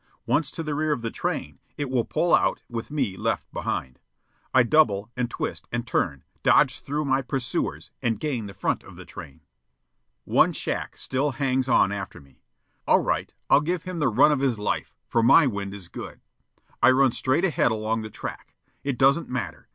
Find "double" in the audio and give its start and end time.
4.63-5.11